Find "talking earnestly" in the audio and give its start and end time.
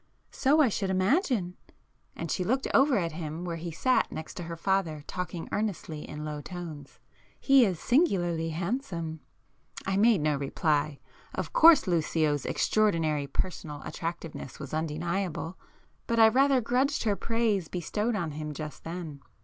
5.05-6.09